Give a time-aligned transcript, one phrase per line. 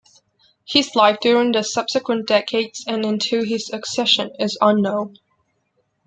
[0.65, 5.17] His life during the subsequent decades and until his accession is unknown.